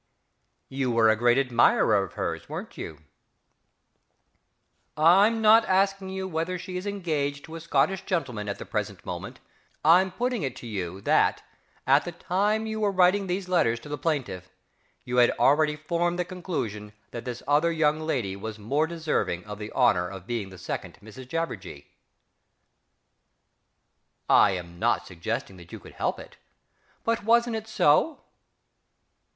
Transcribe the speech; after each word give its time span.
You 0.69 0.89
were 0.89 1.11
a 1.11 1.15
great 1.15 1.37
admirer 1.37 2.03
of 2.03 2.13
hers, 2.13 2.49
weren't 2.49 2.75
you?... 2.75 3.01
I'm 4.97 5.43
not 5.43 5.63
asking 5.65 6.09
you 6.09 6.27
whether 6.27 6.57
she 6.57 6.75
is 6.75 6.87
engaged 6.87 7.45
to 7.45 7.53
a 7.55 7.59
Scotch 7.59 8.03
gentleman 8.07 8.49
at 8.49 8.57
the 8.57 8.65
present 8.65 9.05
moment 9.05 9.39
I'm 9.85 10.09
putting 10.11 10.41
it 10.41 10.55
to 10.55 10.65
you 10.65 11.01
that, 11.01 11.43
at 11.85 12.03
the 12.03 12.13
time 12.13 12.65
you 12.65 12.79
were 12.79 12.91
writing 12.91 13.27
these 13.27 13.47
letters 13.47 13.79
to 13.81 13.89
the 13.89 13.97
plaintiff, 13.99 14.49
you 15.05 15.17
had 15.17 15.29
already 15.37 15.75
formed 15.75 16.17
the 16.17 16.25
conclusion 16.25 16.93
that 17.11 17.23
this 17.25 17.43
other 17.47 17.71
young 17.71 17.99
lady 17.99 18.35
was 18.35 18.57
more 18.57 18.87
deserving 18.87 19.43
of 19.43 19.59
the 19.59 19.71
honour 19.71 20.09
of 20.09 20.25
being 20.25 20.49
the 20.49 20.57
second 20.57 20.97
Mrs 21.03 21.27
JABBERJEE.... 21.29 21.85
I 24.27 24.49
am 24.53 24.79
not 24.79 25.05
suggesting 25.05 25.57
that 25.57 25.71
you 25.71 25.79
could 25.79 25.93
help 25.93 26.19
it 26.19 26.37
but 27.03 27.23
wasn't 27.23 27.55
it 27.55 27.67
so?... 27.67 28.21